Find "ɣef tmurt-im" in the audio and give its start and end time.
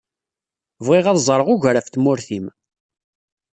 1.77-2.45